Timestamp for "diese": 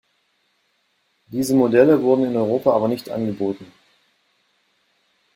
1.27-1.53